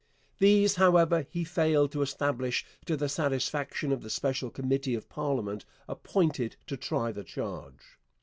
[0.39, 5.63] These, however, he failed to establish to the satisfaction of the special committee of parliament
[5.87, 7.99] appointed to try the charge.